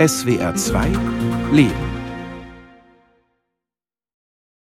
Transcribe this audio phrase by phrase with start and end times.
[0.00, 0.88] SWR 2
[1.52, 1.74] Leben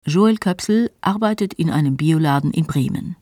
[0.06, 3.14] Joel Köpsel arbeitet in einem Bioladen in Bremen.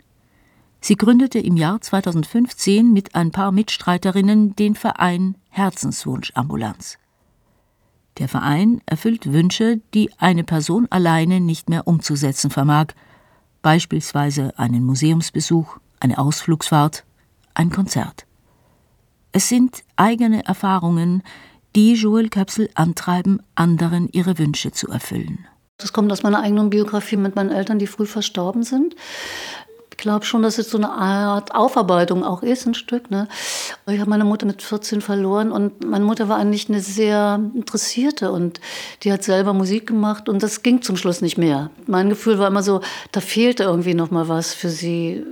[0.80, 6.96] Sie gründete im Jahr 2015 mit ein paar Mitstreiterinnen den Verein Herzenswunsch Ambulanz.
[8.18, 12.92] Der Verein erfüllt Wünsche, die eine Person alleine nicht mehr umzusetzen vermag,
[13.62, 17.04] beispielsweise einen Museumsbesuch, eine Ausflugsfahrt,
[17.54, 18.26] ein Konzert.
[19.32, 21.24] Es sind eigene Erfahrungen,
[21.76, 25.46] die Joel Köpsel antreiben, anderen ihre Wünsche zu erfüllen.
[25.76, 28.96] Das kommt aus meiner eigenen Biografie mit meinen Eltern, die früh verstorben sind.
[29.90, 33.10] Ich glaube schon, dass es so eine Art Aufarbeitung auch ist, ein Stück.
[33.10, 33.28] Ne?
[33.86, 38.32] Ich habe meine Mutter mit 14 verloren und meine Mutter war eigentlich eine sehr interessierte
[38.32, 38.58] und
[39.02, 41.70] die hat selber Musik gemacht und das ging zum Schluss nicht mehr.
[41.86, 42.80] Mein Gefühl war immer so,
[43.12, 45.24] da fehlte irgendwie noch mal was für sie.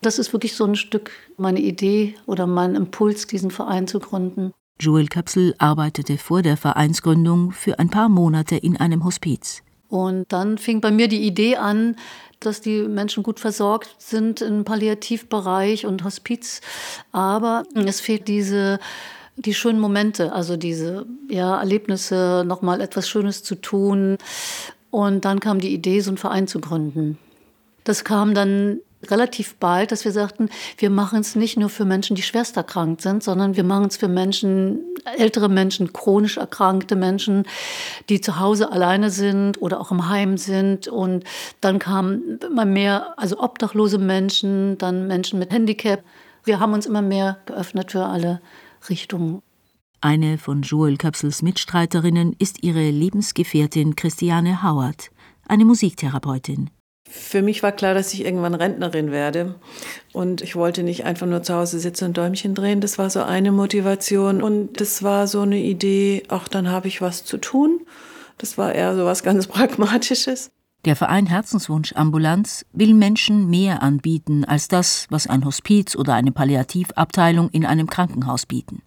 [0.00, 4.52] Das ist wirklich so ein Stück meine Idee oder mein Impuls, diesen Verein zu gründen.
[4.82, 9.62] Joel Köpsel arbeitete vor der Vereinsgründung für ein paar Monate in einem Hospiz.
[9.88, 11.94] Und dann fing bei mir die Idee an,
[12.40, 16.62] dass die Menschen gut versorgt sind im Palliativbereich und Hospiz.
[17.12, 18.80] Aber es fehlt diese
[19.36, 24.18] die schönen Momente, also diese ja, Erlebnisse, nochmal etwas Schönes zu tun.
[24.90, 27.18] Und dann kam die Idee, so einen Verein zu gründen.
[27.84, 32.16] Das kam dann relativ bald, dass wir sagten, wir machen es nicht nur für Menschen,
[32.16, 34.80] die schwerst erkrankt sind, sondern wir machen es für Menschen,
[35.16, 37.44] ältere Menschen, chronisch erkrankte Menschen,
[38.08, 40.88] die zu Hause alleine sind oder auch im Heim sind.
[40.88, 41.24] Und
[41.60, 46.02] dann kamen immer mehr, also obdachlose Menschen, dann Menschen mit Handicap.
[46.44, 48.40] Wir haben uns immer mehr geöffnet für alle
[48.88, 49.42] Richtungen.
[50.00, 55.12] Eine von Joel Köpsels Mitstreiterinnen ist ihre Lebensgefährtin Christiane Howard,
[55.46, 56.70] eine Musiktherapeutin.
[57.14, 59.56] Für mich war klar, dass ich irgendwann Rentnerin werde.
[60.14, 62.80] Und ich wollte nicht einfach nur zu Hause sitzen und Däumchen drehen.
[62.80, 64.42] Das war so eine Motivation.
[64.42, 67.82] Und das war so eine Idee, ach, dann habe ich was zu tun.
[68.38, 70.50] Das war eher so was ganz Pragmatisches.
[70.86, 76.32] Der Verein Herzenswunsch Ambulanz will Menschen mehr anbieten als das, was ein Hospiz oder eine
[76.32, 78.80] Palliativabteilung in einem Krankenhaus bieten.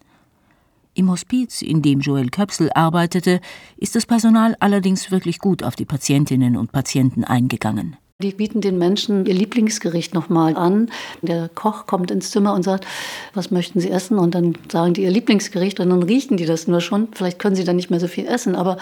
[0.94, 3.40] Im Hospiz, in dem Joel Köpsel arbeitete,
[3.76, 7.96] ist das Personal allerdings wirklich gut auf die Patientinnen und Patienten eingegangen.
[8.22, 10.90] Die bieten den Menschen ihr Lieblingsgericht nochmal an.
[11.20, 12.86] Der Koch kommt ins Zimmer und sagt,
[13.34, 14.18] was möchten Sie essen?
[14.18, 17.08] Und dann sagen die ihr Lieblingsgericht und dann riechen die das nur schon.
[17.12, 18.78] Vielleicht können sie dann nicht mehr so viel essen, aber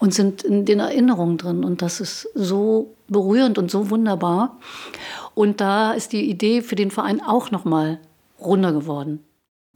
[0.00, 1.64] und sind in den Erinnerungen drin.
[1.64, 4.58] Und das ist so berührend und so wunderbar.
[5.34, 8.00] Und da ist die Idee für den Verein auch nochmal
[8.38, 9.24] runder geworden.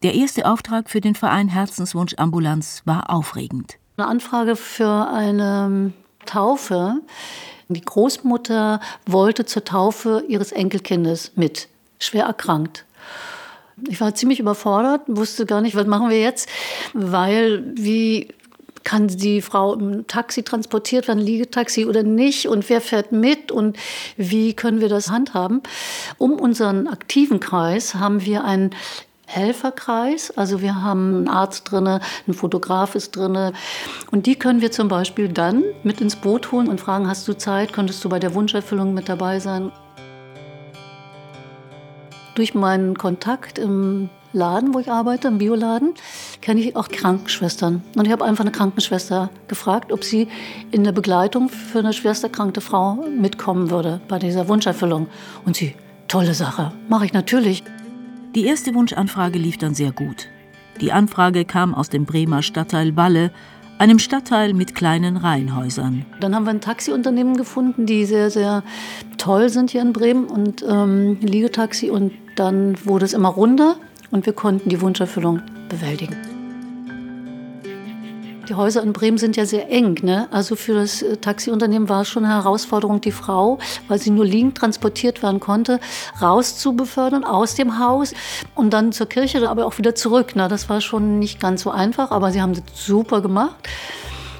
[0.03, 3.79] Der erste Auftrag für den Verein Herzenswunsch Ambulanz war aufregend.
[3.97, 5.95] Eine Anfrage für eine
[6.27, 7.01] Taufe
[7.69, 11.69] die Großmutter wollte zur Taufe ihres Enkelkindes mit,
[11.99, 12.85] schwer erkrankt.
[13.89, 16.49] Ich war ziemlich überfordert, wusste gar nicht, was machen wir jetzt,
[16.95, 18.29] weil wie
[18.85, 23.77] kann die Frau im Taxi transportiert werden, Liegetaxi oder nicht und wer fährt mit und
[24.17, 25.63] wie können wir das handhaben.
[26.17, 28.71] Um unseren aktiven Kreis haben wir ein
[29.29, 30.33] Helferkreis.
[30.37, 33.53] Also wir haben einen Arzt drin, ein Fotograf ist drin.
[34.11, 37.35] Und die können wir zum Beispiel dann mit ins Boot holen und fragen, hast du
[37.35, 39.71] Zeit, könntest du bei der Wunscherfüllung mit dabei sein?
[42.35, 45.95] Durch meinen Kontakt im Laden, wo ich arbeite, im Bioladen,
[46.41, 47.83] kenne ich auch Krankenschwestern.
[47.97, 50.29] Und ich habe einfach eine Krankenschwester gefragt, ob sie
[50.71, 55.09] in der Begleitung für eine schwersterkrankte Frau mitkommen würde bei dieser Wunscherfüllung.
[55.45, 55.75] Und sie,
[56.09, 57.65] tolle Sache, mache ich natürlich.
[58.35, 60.29] Die erste Wunschanfrage lief dann sehr gut.
[60.81, 63.33] Die Anfrage kam aus dem Bremer Stadtteil Walle,
[63.79, 66.05] einem Stadtteil mit kleinen Reihenhäusern.
[66.21, 68.63] Dann haben wir ein Taxiunternehmen gefunden, die sehr, sehr
[69.17, 71.91] toll sind hier in Bremen und ähm, Liegetaxi.
[71.91, 73.77] Und dann wurde es immer runder
[74.11, 76.38] und wir konnten die Wunscherfüllung bewältigen.
[78.49, 79.99] Die Häuser in Bremen sind ja sehr eng.
[80.03, 80.27] Ne?
[80.31, 84.25] Also für das äh, Taxiunternehmen war es schon eine Herausforderung, die Frau, weil sie nur
[84.25, 85.81] liegend transportiert werden konnte,
[86.23, 88.15] raus zu befördern aus dem Haus
[88.55, 90.35] und dann zur Kirche, aber auch wieder zurück.
[90.35, 90.49] Ne?
[90.49, 93.69] Das war schon nicht ganz so einfach, aber sie haben das super gemacht.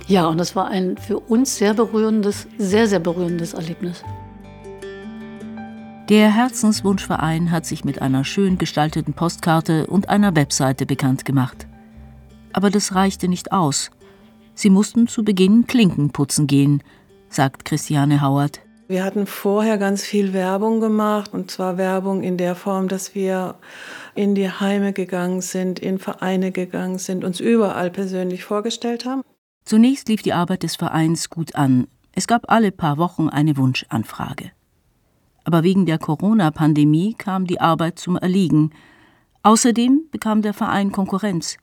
[0.07, 4.03] Ja, und das war ein für uns sehr berührendes, sehr, sehr berührendes Erlebnis.
[6.09, 11.67] Der Herzenswunschverein hat sich mit einer schön gestalteten Postkarte und einer Webseite bekannt gemacht.
[12.55, 13.91] Aber das reichte nicht aus.
[14.59, 16.83] Sie mussten zu Beginn Klinken putzen gehen,
[17.29, 18.61] sagt Christiane Hauert.
[18.89, 23.55] Wir hatten vorher ganz viel Werbung gemacht, und zwar Werbung in der Form, dass wir
[24.17, 29.23] in die Heime gegangen sind, in Vereine gegangen sind, uns überall persönlich vorgestellt haben.
[29.65, 31.87] Zunächst lief die Arbeit des Vereins gut an.
[32.11, 34.51] Es gab alle paar Wochen eine Wunschanfrage.
[35.45, 38.73] Aber wegen der Corona-Pandemie kam die Arbeit zum Erliegen.
[39.45, 41.59] Außerdem bekam der Verein Konkurrenz.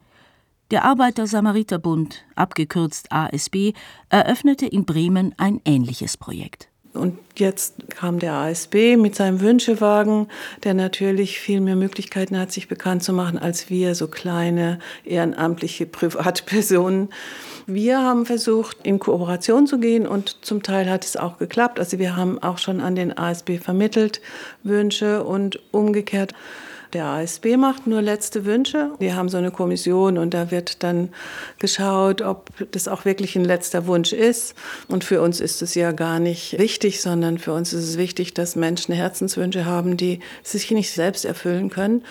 [0.71, 3.73] Der Arbeiter-Samariter-Bund, abgekürzt ASB,
[4.09, 6.69] eröffnete in Bremen ein ähnliches Projekt.
[6.95, 10.27] Und jetzt kam der ASB mit seinem Wünschewagen,
[10.63, 15.85] der natürlich viel mehr Möglichkeiten hat, sich bekannt zu machen, als wir, so kleine ehrenamtliche
[15.85, 17.09] Privatpersonen.
[17.67, 21.79] Wir haben versucht, in Kooperation zu gehen und zum Teil hat es auch geklappt.
[21.79, 24.21] Also wir haben auch schon an den ASB vermittelt
[24.63, 26.33] Wünsche und umgekehrt
[26.94, 28.92] der ASB macht nur letzte Wünsche.
[29.00, 31.10] Wir haben so eine Kommission und da wird dann
[31.60, 34.56] geschaut, ob das auch wirklich ein letzter Wunsch ist.
[34.88, 38.34] Und für uns ist es ja gar nicht wichtig, sondern für uns ist es wichtig,
[38.34, 42.04] dass Menschen Herzenswünsche haben, die sich nicht selbst erfüllen können.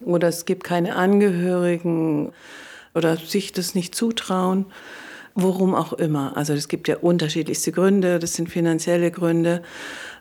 [0.00, 2.32] Oder es gibt keine Angehörigen
[2.94, 4.66] oder sich das nicht zutrauen.
[5.36, 6.36] Worum auch immer.
[6.36, 9.62] Also es gibt ja unterschiedlichste Gründe, das sind finanzielle Gründe.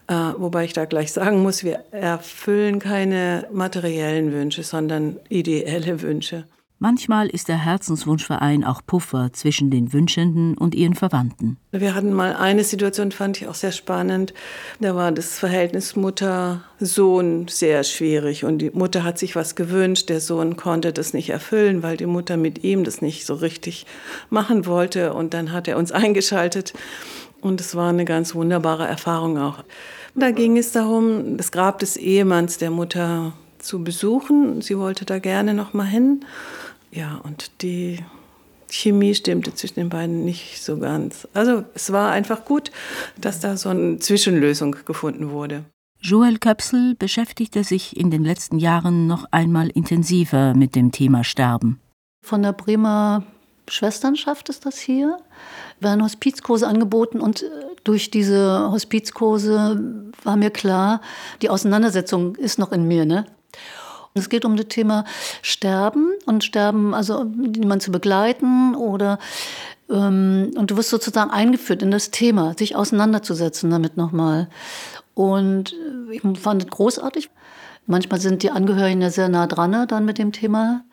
[0.07, 6.45] Äh, wobei ich da gleich sagen muss, wir erfüllen keine materiellen Wünsche, sondern ideelle Wünsche.
[6.83, 11.55] Manchmal ist der Herzenswunschverein auch Puffer zwischen den Wünschenden und ihren Verwandten.
[11.71, 14.33] Wir hatten mal eine Situation, fand ich auch sehr spannend.
[14.81, 20.19] Da war das Verhältnis Mutter-Sohn sehr schwierig und die Mutter hat sich was gewünscht, der
[20.19, 23.85] Sohn konnte das nicht erfüllen, weil die Mutter mit ihm das nicht so richtig
[24.29, 26.73] machen wollte und dann hat er uns eingeschaltet
[27.43, 29.63] und es war eine ganz wunderbare Erfahrung auch.
[30.15, 34.61] Da ging es darum, das Grab des Ehemanns der Mutter zu besuchen.
[34.61, 36.25] Sie wollte da gerne noch mal hin.
[36.91, 37.99] Ja, und die
[38.69, 41.27] Chemie stimmte zwischen den beiden nicht so ganz.
[41.33, 42.71] Also es war einfach gut,
[43.19, 45.63] dass da so eine Zwischenlösung gefunden wurde.
[45.99, 51.79] Joel Köpsel beschäftigte sich in den letzten Jahren noch einmal intensiver mit dem Thema Sterben.
[52.25, 53.23] Von der Bremer
[53.67, 55.17] Schwesternschaft ist das hier
[55.83, 57.47] werden Hospizkurse angeboten und äh,
[57.83, 61.01] durch diese Hospizkurse war mir klar,
[61.41, 63.05] die Auseinandersetzung ist noch in mir.
[63.05, 63.25] Ne?
[64.13, 65.05] Es geht um das Thema
[65.41, 69.19] Sterben und Sterben, also jemanden zu begleiten oder
[69.89, 74.47] ähm, und du wirst sozusagen eingeführt in das Thema, sich auseinanderzusetzen damit nochmal.
[75.13, 77.29] Und äh, ich fand es großartig.
[77.85, 80.85] Manchmal sind die Angehörigen ja sehr nah dran ne, dann mit dem Thema.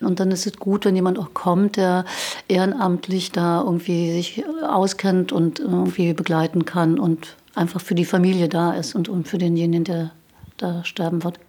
[0.00, 2.04] Und dann ist es gut, wenn jemand auch kommt, der
[2.46, 8.72] ehrenamtlich da irgendwie sich auskennt und irgendwie begleiten kann und einfach für die Familie da
[8.72, 10.10] ist und, und für denjenigen, der
[10.56, 11.40] da sterben wird.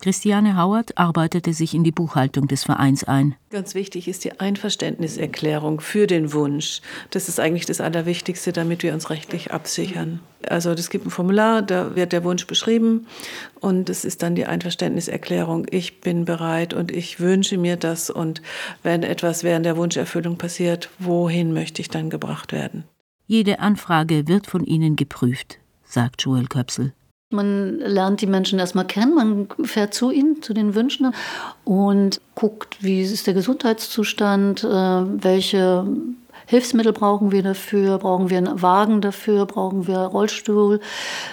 [0.00, 3.34] Christiane Hauert arbeitete sich in die Buchhaltung des Vereins ein.
[3.50, 6.82] Ganz wichtig ist die Einverständniserklärung für den Wunsch.
[7.10, 10.20] Das ist eigentlich das Allerwichtigste, damit wir uns rechtlich absichern.
[10.48, 13.08] Also es gibt ein Formular, da wird der Wunsch beschrieben
[13.58, 15.66] und es ist dann die Einverständniserklärung.
[15.70, 18.40] Ich bin bereit und ich wünsche mir das und
[18.84, 22.84] wenn etwas während der Wunscherfüllung passiert, wohin möchte ich dann gebracht werden?
[23.26, 26.94] Jede Anfrage wird von Ihnen geprüft, sagt Joel Köpsel.
[27.30, 31.12] Man lernt die Menschen erstmal kennen, man fährt zu ihnen, zu den Wünschen
[31.64, 35.86] und guckt, wie ist der Gesundheitszustand, äh, welche
[36.46, 40.80] Hilfsmittel brauchen wir dafür, brauchen wir einen Wagen dafür, brauchen wir Rollstuhl,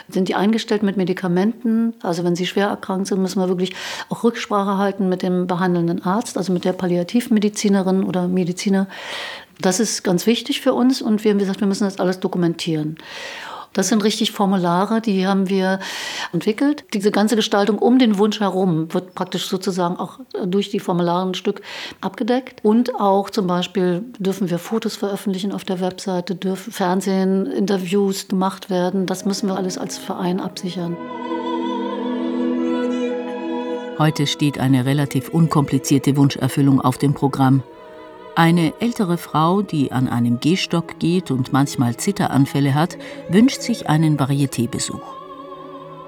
[0.09, 1.93] sind die eingestellt mit Medikamenten.
[2.03, 3.73] Also wenn sie schwer erkrankt sind, müssen wir wirklich
[4.09, 8.87] auch Rücksprache halten mit dem behandelnden Arzt, also mit der Palliativmedizinerin oder Mediziner.
[9.61, 12.97] Das ist ganz wichtig für uns und wir haben gesagt, wir müssen das alles dokumentieren.
[13.75, 15.79] Das sind richtig Formulare, die haben wir
[16.31, 16.85] entwickelt.
[16.93, 21.33] Diese ganze Gestaltung um den Wunsch herum wird praktisch sozusagen auch durch die Formulare ein
[21.33, 21.61] Stück
[21.99, 22.63] abgedeckt.
[22.63, 28.69] Und auch zum Beispiel dürfen wir Fotos veröffentlichen auf der Webseite, dürfen Fernsehen, Interviews gemacht
[28.69, 29.07] werden.
[29.07, 30.95] Das müssen wir alles als Verein absichern.
[33.99, 37.61] Heute steht eine relativ unkomplizierte Wunscherfüllung auf dem Programm.
[38.35, 42.97] Eine ältere Frau, die an einem Gehstock geht und manchmal Zitteranfälle hat,
[43.29, 45.15] wünscht sich einen Varietébesuch.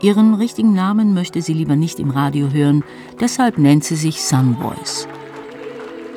[0.01, 2.83] Ihren richtigen Namen möchte sie lieber nicht im Radio hören,
[3.21, 5.07] deshalb nennt sie sich Sunvoice.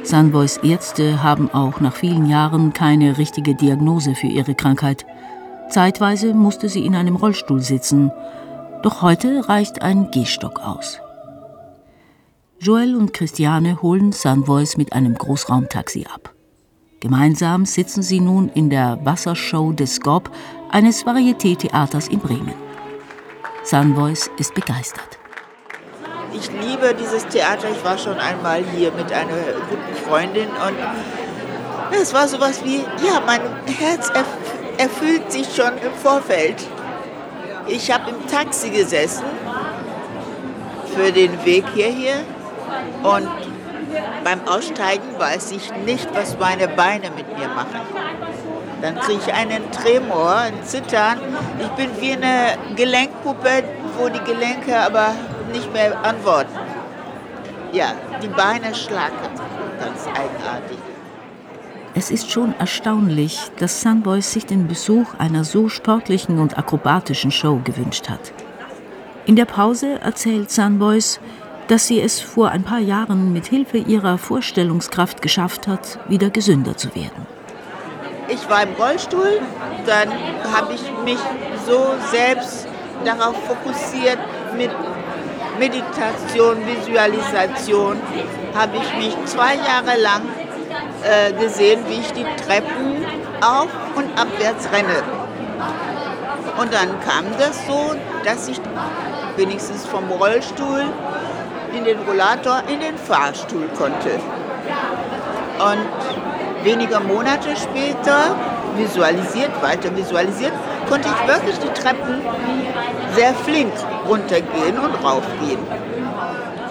[0.03, 5.07] Sunvoice Ärzte haben auch nach vielen Jahren keine richtige Diagnose für ihre Krankheit.
[5.71, 8.11] Zeitweise musste sie in einem Rollstuhl sitzen,
[8.83, 11.01] doch heute reicht ein Gehstock aus.
[12.63, 16.35] Joel und Christiane holen Sunvoice mit einem Großraumtaxi ab.
[17.01, 20.31] Gemeinsam sitzen sie nun in der Wassershow des Gob,
[20.69, 22.53] eines Varieté-Theaters in Bremen.
[23.65, 25.19] Sunvoice ist begeistert.
[26.35, 27.71] Ich liebe dieses Theater.
[27.71, 33.23] Ich war schon einmal hier mit einer guten Freundin und es war sowas wie, ja,
[33.25, 34.13] mein Herz
[34.77, 36.57] erfüllt sich schon im Vorfeld.
[37.69, 39.25] Ich habe im Taxi gesessen
[40.95, 42.23] für den Weg hierher
[43.03, 43.29] und
[44.25, 47.81] beim Aussteigen weiß ich nicht, was meine Beine mit mir machen.
[48.83, 51.19] Dann kriege ich einen Tremor, ein Zittern.
[51.59, 53.65] Ich bin wie eine Gelenkpuppe,
[53.99, 55.15] wo die Gelenke aber
[55.53, 56.59] nicht mehr antworten.
[57.73, 57.93] Ja,
[58.23, 59.15] die Beine schlagen.
[59.81, 60.79] ganz eigenartig.
[61.95, 67.61] Es ist schon erstaunlich, dass Sunboys sich den Besuch einer so sportlichen und akrobatischen Show
[67.65, 68.33] gewünscht hat.
[69.27, 71.21] In der Pause erzählt Sunboys,
[71.71, 76.77] dass sie es vor ein paar Jahren mit Hilfe ihrer Vorstellungskraft geschafft hat, wieder gesünder
[76.77, 77.27] zu werden.
[78.29, 79.41] Ich war im Rollstuhl,
[79.87, 80.09] dann
[80.53, 81.19] habe ich mich
[81.65, 82.67] so selbst
[83.05, 84.19] darauf fokussiert
[84.57, 84.71] mit
[85.61, 87.99] Meditation, Visualisation,
[88.55, 90.23] habe ich mich zwei Jahre lang
[91.05, 93.05] äh, gesehen, wie ich die Treppen
[93.41, 95.05] auf und abwärts renne.
[96.61, 98.61] Und dann kam das so, dass ich
[99.37, 100.85] wenigstens vom Rollstuhl
[101.75, 104.19] in den Rollator in den Fahrstuhl konnte.
[105.59, 108.37] Und wenige Monate später,
[108.77, 110.53] visualisiert, weiter visualisiert,
[110.89, 112.23] konnte ich wirklich die Treppen
[113.15, 113.73] sehr flink
[114.09, 115.61] runtergehen und raufgehen.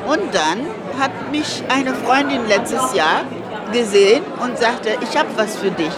[0.07, 0.65] Und dann
[0.99, 3.21] hat mich eine Freundin letztes Jahr
[3.71, 5.93] gesehen und sagte, ich habe was für dich.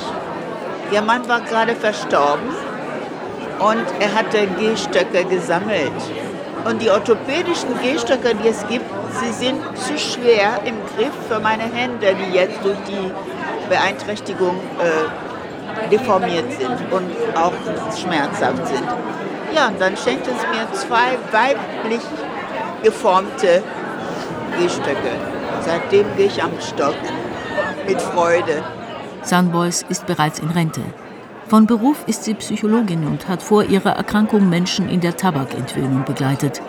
[0.92, 2.50] Ihr Mann war gerade verstorben
[3.60, 5.94] und er hatte Gehstöcke gesammelt.
[6.66, 8.86] Und die orthopädischen Gehstöcke, die es gibt,
[9.20, 13.12] sie sind zu schwer im Griff für meine Hände, die jetzt durch die
[13.70, 17.54] Beeinträchtigung äh, deformiert sind und auch
[17.98, 18.84] schmerzhaft sind.
[19.56, 22.02] Ja, und dann schenkt es mir zwei weiblich
[22.84, 23.64] geformte
[24.60, 25.12] Gehstöcke.
[25.66, 26.96] Seitdem gehe ich am Stock
[27.88, 28.64] mit Freude.
[29.24, 30.82] Sunboys ist bereits in Rente.
[31.48, 36.62] Von Beruf ist sie Psychologin und hat vor ihrer Erkrankung Menschen in der Tabakentwöhnung begleitet.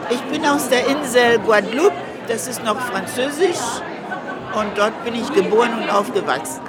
[0.09, 1.93] Ich bin aus der Insel Guadeloupe,
[2.27, 3.59] das ist noch französisch.
[4.55, 6.61] Und dort bin ich geboren und aufgewachsen.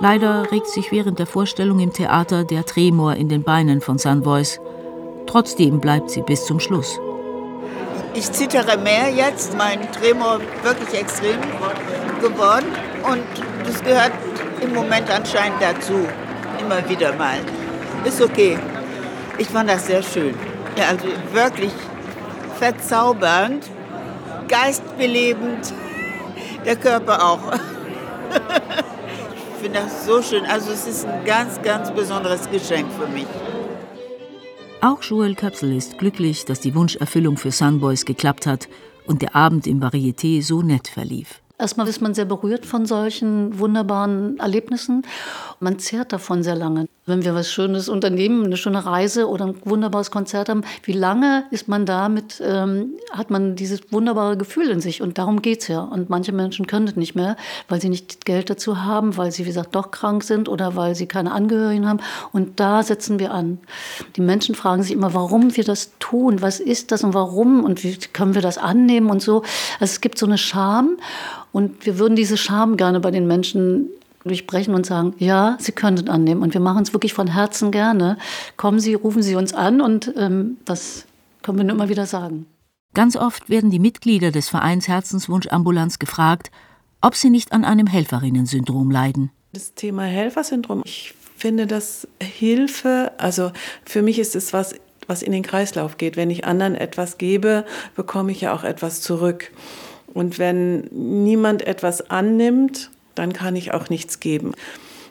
[0.00, 4.60] Leider regt sich während der Vorstellung im Theater der Tremor in den Beinen von Sunvoice.
[5.26, 6.98] Trotzdem bleibt sie bis zum Schluss.
[8.14, 11.40] Ich zittere mehr jetzt, mein Tremor wirklich extrem
[12.20, 12.66] geworden
[13.04, 13.22] und
[13.64, 14.12] das gehört
[14.60, 16.06] im Moment anscheinend dazu,
[16.60, 17.38] immer wieder mal.
[18.04, 18.58] Ist okay.
[19.38, 20.34] Ich fand das sehr schön.
[20.76, 21.72] Ja, also wirklich
[22.58, 23.64] verzaubernd,
[24.48, 25.72] geistbelebend,
[26.64, 27.52] der Körper auch.
[28.32, 30.44] ich finde das so schön.
[30.46, 33.26] Also es ist ein ganz, ganz besonderes Geschenk für mich.
[34.80, 38.68] Auch Joel Köpsel ist glücklich, dass die Wunscherfüllung für Sunboys geklappt hat
[39.06, 41.40] und der Abend im Varieté so nett verlief.
[41.58, 45.02] Erstmal ist man sehr berührt von solchen wunderbaren Erlebnissen.
[45.62, 46.88] Man zehrt davon sehr lange.
[47.06, 51.44] Wenn wir was Schönes unternehmen, eine schöne Reise oder ein wunderbares Konzert haben, wie lange
[51.52, 55.02] ist man da mit, ähm, hat man dieses wunderbare Gefühl in sich?
[55.02, 55.80] Und darum geht es ja.
[55.80, 57.36] Und manche Menschen können das nicht mehr,
[57.68, 60.96] weil sie nicht Geld dazu haben, weil sie, wie gesagt, doch krank sind oder weil
[60.96, 62.00] sie keine Angehörigen haben.
[62.32, 63.60] Und da setzen wir an.
[64.16, 66.42] Die Menschen fragen sich immer, warum wir das tun.
[66.42, 67.62] Was ist das und warum?
[67.62, 69.42] Und wie können wir das annehmen und so.
[69.78, 70.96] Also es gibt so eine Scham.
[71.52, 73.90] Und wir würden diese Scham gerne bei den Menschen
[74.24, 76.42] durchbrechen und sagen, ja, Sie können es annehmen.
[76.42, 78.18] Und wir machen es wirklich von Herzen gerne.
[78.56, 81.06] Kommen Sie, rufen Sie uns an und ähm, das
[81.42, 82.46] können wir nur immer wieder sagen.
[82.94, 86.50] Ganz oft werden die Mitglieder des Vereins Herzenswunsch Ambulanz gefragt,
[87.00, 89.30] ob sie nicht an einem Helferinnen-Syndrom leiden.
[89.52, 93.50] Das Thema Helfersyndrom, ich finde das Hilfe, also
[93.84, 94.74] für mich ist es was,
[95.06, 96.16] was in den Kreislauf geht.
[96.16, 97.64] Wenn ich anderen etwas gebe,
[97.96, 99.50] bekomme ich ja auch etwas zurück.
[100.14, 104.52] Und wenn niemand etwas annimmt, dann kann ich auch nichts geben.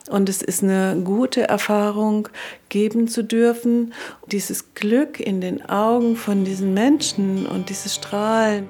[0.09, 2.27] Und es ist eine gute Erfahrung,
[2.69, 3.93] geben zu dürfen.
[4.27, 8.67] Dieses Glück in den Augen von diesen Menschen und dieses Strahlen.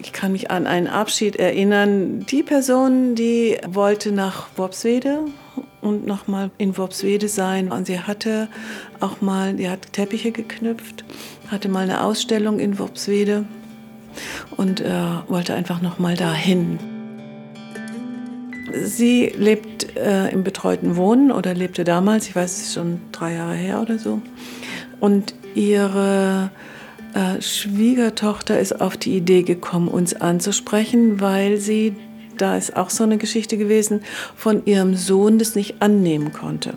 [0.00, 2.24] Ich kann mich an einen Abschied erinnern.
[2.26, 5.24] Die Person, die wollte nach Worpswede
[5.80, 7.72] und nochmal in Worpswede sein.
[7.72, 8.48] Und sie hatte
[9.00, 11.04] auch mal, die hat Teppiche geknüpft,
[11.48, 13.44] hatte mal eine Ausstellung in Worpswede
[14.56, 14.92] und äh,
[15.28, 16.78] wollte einfach noch mal dahin.
[18.84, 23.34] Sie lebt äh, im betreuten Wohnen oder lebte damals, ich weiß, es ist schon drei
[23.34, 24.20] Jahre her oder so.
[25.00, 26.50] Und ihre
[27.14, 31.94] äh, Schwiegertochter ist auf die Idee gekommen, uns anzusprechen, weil sie,
[32.40, 34.02] da ist auch so eine Geschichte gewesen,
[34.36, 36.74] von ihrem Sohn das nicht annehmen konnte.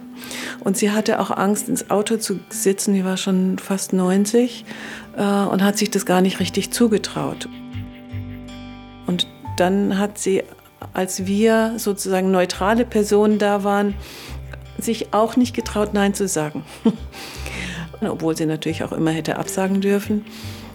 [0.63, 4.65] Und sie hatte auch Angst, ins Auto zu sitzen, die war schon fast 90
[5.17, 7.47] äh, und hat sich das gar nicht richtig zugetraut.
[9.07, 9.27] Und
[9.57, 10.43] dann hat sie,
[10.93, 13.95] als wir sozusagen neutrale Personen da waren,
[14.77, 16.63] sich auch nicht getraut, Nein zu sagen.
[18.09, 20.25] obwohl sie natürlich auch immer hätte absagen dürfen.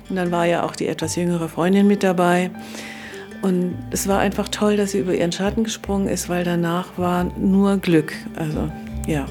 [0.08, 2.50] Und dann war ja auch die etwas jüngere Freundin mit dabei.
[3.46, 7.22] Und es war einfach toll, dass sie über ihren Schatten gesprungen ist, weil danach war
[7.38, 8.12] nur Glück.
[8.34, 8.72] Also,
[9.06, 9.24] ja.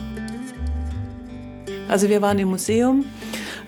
[1.89, 3.03] Also wir waren im Museum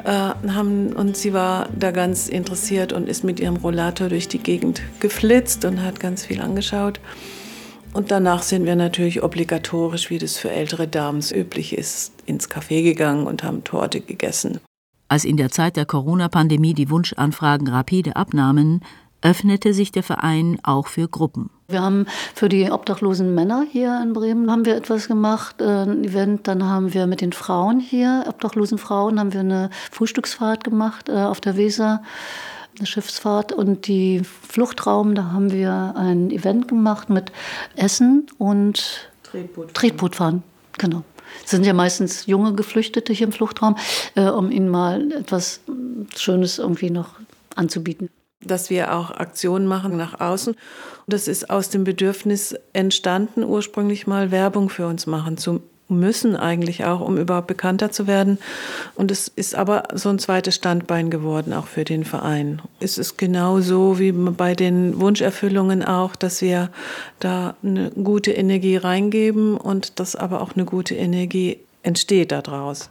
[0.06, 4.38] äh, haben, und sie war da ganz interessiert und ist mit ihrem Rollator durch die
[4.38, 7.02] Gegend geflitzt und hat ganz viel angeschaut.
[7.92, 12.84] Und danach sind wir natürlich obligatorisch, wie das für ältere Damen üblich ist, ins Café
[12.84, 14.62] gegangen und haben Torte gegessen.
[15.10, 18.82] Als in der Zeit der Corona-Pandemie die Wunschanfragen rapide abnahmen,
[19.22, 21.50] öffnete sich der Verein auch für Gruppen.
[21.68, 26.04] Wir haben für die obdachlosen Männer hier in Bremen haben wir etwas gemacht, äh, ein
[26.04, 26.48] Event.
[26.48, 31.14] Dann haben wir mit den Frauen hier, obdachlosen Frauen, haben wir eine Frühstücksfahrt gemacht äh,
[31.14, 32.04] auf der Weser,
[32.78, 33.52] eine Schiffsfahrt.
[33.52, 37.34] Und die Fluchtraum, da haben wir ein Event gemacht mit
[37.76, 39.74] Essen und Tretbootfahren.
[39.74, 40.44] Tretbootfahren.
[40.78, 41.04] Genau.
[41.44, 43.76] Es sind ja meistens junge Geflüchtete hier im Fluchtraum,
[44.16, 45.60] äh, um ihnen mal etwas
[46.16, 47.10] Schönes irgendwie noch
[47.56, 48.10] anzubieten
[48.48, 50.54] dass wir auch Aktionen machen nach außen.
[50.54, 50.60] Und
[51.14, 56.86] das ist aus dem Bedürfnis entstanden, ursprünglich mal Werbung für uns machen zu müssen eigentlich
[56.86, 58.38] auch, um überhaupt bekannter zu werden.
[58.96, 62.62] Und es ist aber so ein zweites Standbein geworden, auch für den Verein.
[62.80, 66.70] Es ist genauso wie bei den Wunscherfüllungen auch, dass wir
[67.20, 72.90] da eine gute Energie reingeben und dass aber auch eine gute Energie entsteht daraus.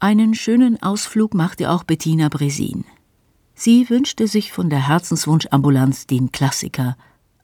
[0.00, 2.84] Einen schönen Ausflug machte auch Bettina Bresin.
[3.56, 6.96] Sie wünschte sich von der Herzenswunschambulanz den Klassiker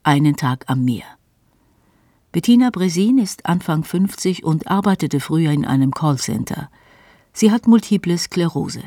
[0.02, 1.04] Einen Tag am Meer.
[2.32, 6.68] Bettina Bresin ist Anfang 50 und arbeitete früher in einem Callcenter.
[7.32, 8.82] Sie hat multiple Sklerose.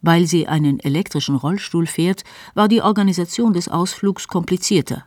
[0.00, 2.22] Weil sie einen elektrischen Rollstuhl fährt,
[2.54, 5.04] war die Organisation des Ausflugs komplizierter.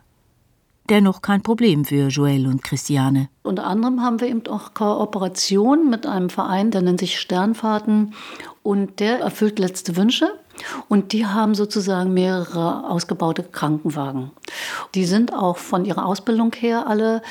[0.88, 3.28] Dennoch kein Problem für Joel und Christiane.
[3.42, 8.14] Unter anderem haben wir eben auch Kooperation mit einem Verein, der nennt sich Sternfahrten
[8.62, 10.30] und der erfüllt letzte Wünsche.
[10.88, 14.30] Und die haben sozusagen mehrere ausgebaute Krankenwagen.
[14.94, 17.22] Die sind auch von ihrer Ausbildung her alle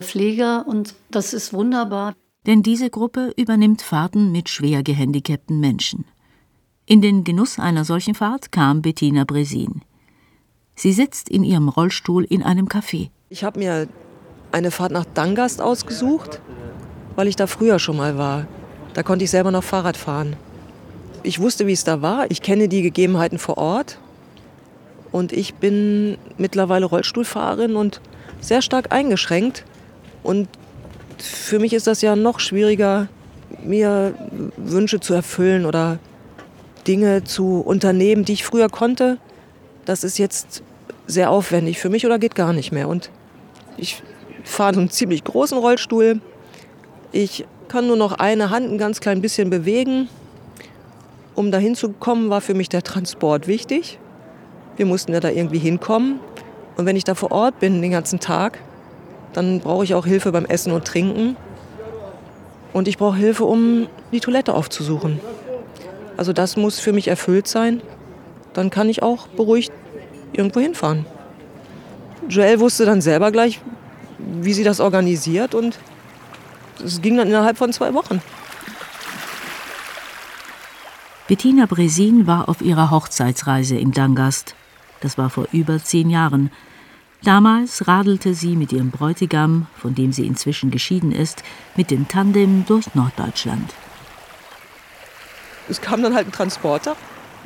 [0.00, 2.14] Pfleger und das ist wunderbar.
[2.46, 6.04] Denn diese Gruppe übernimmt Fahrten mit schwer gehandicapten Menschen.
[6.86, 9.82] In den Genuss einer solchen Fahrt kam Bettina Bresin.
[10.76, 13.08] Sie sitzt in ihrem Rollstuhl in einem Café.
[13.30, 13.88] Ich habe mir
[14.52, 16.40] eine Fahrt nach Dangast ausgesucht,
[17.16, 18.46] weil ich da früher schon mal war.
[18.92, 20.36] Da konnte ich selber noch Fahrrad fahren
[21.24, 22.30] ich wusste, wie es da war.
[22.30, 23.98] Ich kenne die Gegebenheiten vor Ort.
[25.10, 28.00] Und ich bin mittlerweile Rollstuhlfahrerin und
[28.40, 29.64] sehr stark eingeschränkt.
[30.22, 30.48] Und
[31.18, 33.08] für mich ist das ja noch schwieriger,
[33.62, 34.14] mir
[34.56, 35.98] Wünsche zu erfüllen oder
[36.86, 39.18] Dinge zu unternehmen, die ich früher konnte.
[39.84, 40.62] Das ist jetzt
[41.06, 42.88] sehr aufwendig für mich oder geht gar nicht mehr.
[42.88, 43.10] Und
[43.76, 44.02] ich
[44.42, 46.20] fahre einen ziemlich großen Rollstuhl.
[47.12, 50.08] Ich kann nur noch eine Hand ein ganz klein bisschen bewegen.
[51.34, 53.98] Um dahin zu kommen, war für mich der Transport wichtig.
[54.76, 56.20] Wir mussten ja da irgendwie hinkommen.
[56.76, 58.58] Und wenn ich da vor Ort bin den ganzen Tag,
[59.32, 61.36] dann brauche ich auch Hilfe beim Essen und Trinken.
[62.72, 65.20] Und ich brauche Hilfe, um die Toilette aufzusuchen.
[66.16, 67.82] Also das muss für mich erfüllt sein.
[68.52, 69.72] Dann kann ich auch beruhigt
[70.32, 71.06] irgendwo hinfahren.
[72.28, 73.60] Joelle wusste dann selber gleich,
[74.18, 75.78] wie sie das organisiert und
[76.84, 78.20] es ging dann innerhalb von zwei Wochen.
[81.26, 84.54] Bettina Bresin war auf ihrer Hochzeitsreise in Dangast.
[85.00, 86.50] Das war vor über zehn Jahren.
[87.22, 91.42] Damals radelte sie mit ihrem Bräutigam, von dem sie inzwischen geschieden ist,
[91.76, 93.72] mit dem Tandem durch Norddeutschland.
[95.70, 96.94] Es kam dann halt ein Transporter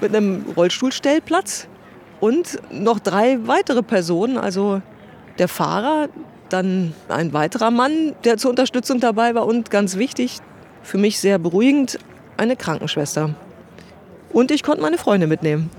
[0.01, 1.69] mit einem Rollstuhlstellplatz
[2.19, 4.83] und noch drei weitere Personen, also
[5.39, 6.09] der Fahrer,
[6.49, 10.39] dann ein weiterer Mann, der zur Unterstützung dabei war und ganz wichtig,
[10.83, 12.01] für mich sehr beruhigend,
[12.37, 13.37] eine Krankenschwester.
[14.33, 15.71] Und ich konnte meine Freunde mitnehmen.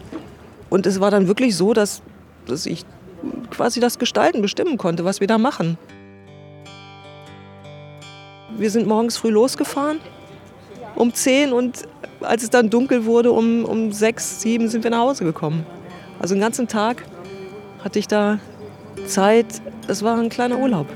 [0.69, 2.01] Und es war dann wirklich so, dass,
[2.45, 2.85] dass ich
[3.49, 5.77] quasi das Gestalten bestimmen konnte, was wir da machen.
[8.57, 9.99] Wir sind morgens früh losgefahren,
[10.95, 11.83] um 10 und
[12.21, 15.65] als es dann dunkel wurde, um, um 6, 7 sind wir nach Hause gekommen.
[16.19, 17.03] Also den ganzen Tag
[17.83, 18.39] hatte ich da
[19.05, 20.87] Zeit, es war ein kleiner Urlaub.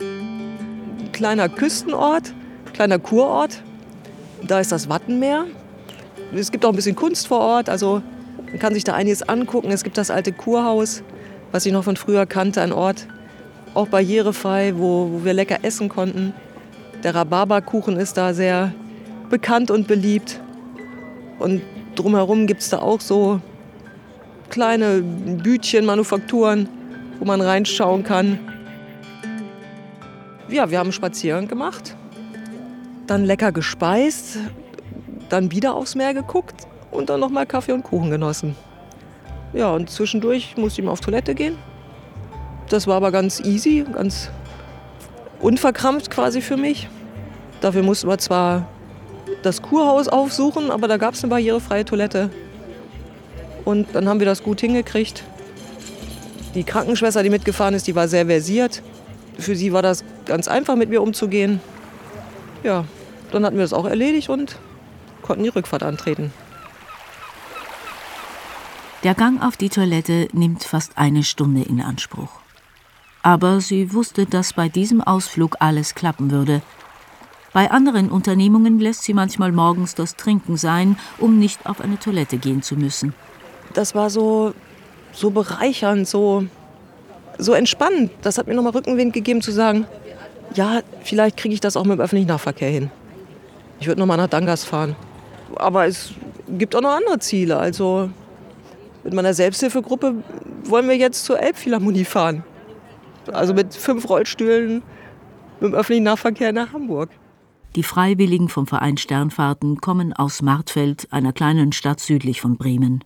[0.00, 2.32] Ein kleiner Küstenort,
[2.72, 3.62] kleiner Kurort,
[4.46, 5.46] da ist das Wattenmeer,
[6.38, 8.02] es gibt auch ein bisschen Kunst vor Ort, also
[8.50, 9.70] man kann sich da einiges angucken.
[9.70, 11.02] Es gibt das alte Kurhaus,
[11.52, 13.06] was ich noch von früher kannte, ein Ort
[13.76, 16.32] auch barrierefrei, wo, wo wir lecker essen konnten.
[17.02, 18.72] Der Rhabarberkuchen ist da sehr
[19.28, 20.40] bekannt und beliebt.
[21.38, 21.60] Und
[21.94, 23.40] drumherum gibt es da auch so
[24.48, 26.68] kleine Bütchen, Manufakturen,
[27.18, 28.38] wo man reinschauen kann.
[30.48, 31.96] Ja, wir haben einen Spaziergang gemacht,
[33.06, 34.38] dann lecker gespeist,
[35.28, 38.56] dann wieder aufs Meer geguckt und dann nochmal Kaffee und Kuchen genossen.
[39.52, 41.56] Ja, und zwischendurch musste ich mal auf Toilette gehen.
[42.68, 44.30] Das war aber ganz easy, ganz
[45.40, 46.88] unverkrampft quasi für mich.
[47.60, 48.68] Dafür mussten wir zwar
[49.42, 52.30] das Kurhaus aufsuchen, aber da gab es eine barrierefreie Toilette.
[53.64, 55.24] Und dann haben wir das gut hingekriegt.
[56.54, 58.82] Die Krankenschwester, die mitgefahren ist, die war sehr versiert.
[59.38, 61.60] Für sie war das ganz einfach, mit mir umzugehen.
[62.62, 62.84] Ja,
[63.32, 64.56] dann hatten wir das auch erledigt und
[65.26, 66.32] konnten die Rückfahrt antreten.
[69.02, 72.40] Der Gang auf die Toilette nimmt fast eine Stunde in Anspruch.
[73.22, 76.62] Aber sie wusste, dass bei diesem Ausflug alles klappen würde.
[77.52, 82.36] Bei anderen Unternehmungen lässt sie manchmal morgens das Trinken sein, um nicht auf eine Toilette
[82.36, 83.14] gehen zu müssen.
[83.74, 84.54] Das war so,
[85.12, 86.44] so bereichernd, so,
[87.38, 88.10] so entspannend.
[88.22, 89.86] Das hat mir nochmal Rückenwind gegeben zu sagen,
[90.54, 92.90] ja, vielleicht kriege ich das auch mit dem öffentlichen Nahverkehr hin.
[93.78, 94.96] Ich würde nochmal nach Dangas fahren.
[95.54, 96.12] Aber es
[96.58, 97.56] gibt auch noch andere Ziele.
[97.56, 98.10] Also
[99.04, 100.14] mit meiner Selbsthilfegruppe
[100.64, 102.42] wollen wir jetzt zur Elbphilharmonie fahren.
[103.32, 104.82] Also mit fünf Rollstühlen
[105.60, 107.10] dem öffentlichen Nahverkehr nach Hamburg.
[107.74, 113.04] Die Freiwilligen vom Verein Sternfahrten kommen aus Martfeld, einer kleinen Stadt südlich von Bremen.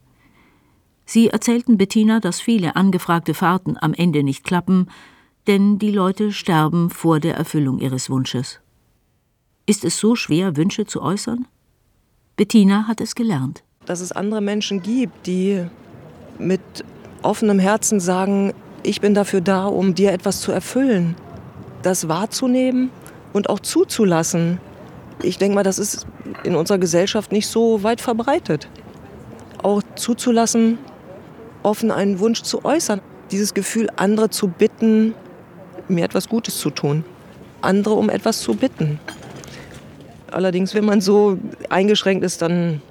[1.04, 4.88] Sie erzählten Bettina, dass viele angefragte Fahrten am Ende nicht klappen,
[5.48, 8.60] denn die Leute sterben vor der Erfüllung ihres Wunsches.
[9.66, 11.46] Ist es so schwer, Wünsche zu äußern?
[12.40, 13.62] Bettina hat es gelernt.
[13.84, 15.62] Dass es andere Menschen gibt, die
[16.38, 16.62] mit
[17.20, 21.16] offenem Herzen sagen, ich bin dafür da, um dir etwas zu erfüllen.
[21.82, 22.88] Das wahrzunehmen
[23.34, 24.58] und auch zuzulassen.
[25.22, 26.06] Ich denke mal, das ist
[26.42, 28.70] in unserer Gesellschaft nicht so weit verbreitet.
[29.62, 30.78] Auch zuzulassen,
[31.62, 33.02] offen einen Wunsch zu äußern.
[33.30, 35.14] Dieses Gefühl, andere zu bitten,
[35.88, 37.04] mir etwas Gutes zu tun.
[37.60, 38.98] Andere um etwas zu bitten.
[40.30, 41.38] Allerdings, wenn man so
[41.68, 42.82] eingeschränkt ist, dann,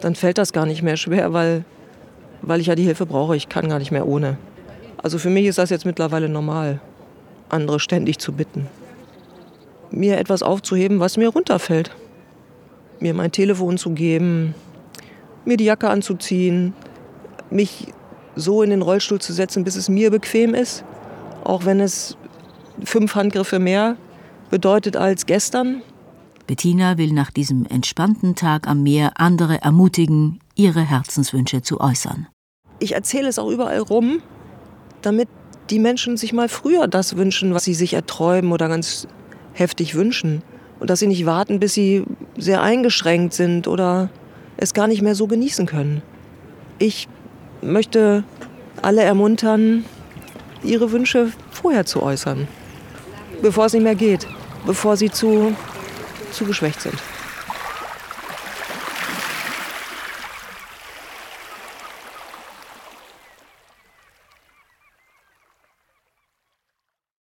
[0.00, 1.64] dann fällt das gar nicht mehr schwer, weil,
[2.42, 3.36] weil ich ja die Hilfe brauche.
[3.36, 4.38] Ich kann gar nicht mehr ohne.
[4.98, 6.80] Also für mich ist das jetzt mittlerweile normal,
[7.48, 8.66] andere ständig zu bitten.
[9.90, 11.90] Mir etwas aufzuheben, was mir runterfällt.
[13.00, 14.54] Mir mein Telefon zu geben,
[15.44, 16.74] mir die Jacke anzuziehen,
[17.50, 17.92] mich
[18.34, 20.84] so in den Rollstuhl zu setzen, bis es mir bequem ist,
[21.44, 22.16] auch wenn es
[22.82, 23.96] fünf Handgriffe mehr
[24.50, 25.82] bedeutet als gestern.
[26.46, 32.26] Bettina will nach diesem entspannten Tag am Meer andere ermutigen, ihre Herzenswünsche zu äußern.
[32.80, 34.20] Ich erzähle es auch überall rum,
[35.00, 35.28] damit
[35.70, 39.08] die Menschen sich mal früher das wünschen, was sie sich erträumen oder ganz
[39.54, 40.42] heftig wünschen.
[40.80, 42.04] Und dass sie nicht warten, bis sie
[42.36, 44.10] sehr eingeschränkt sind oder
[44.56, 46.02] es gar nicht mehr so genießen können.
[46.78, 47.08] Ich
[47.62, 48.24] möchte
[48.82, 49.84] alle ermuntern,
[50.62, 52.48] ihre Wünsche vorher zu äußern,
[53.40, 54.26] bevor es nicht mehr geht,
[54.66, 55.54] bevor sie zu,
[56.34, 57.00] zu geschwächt sind.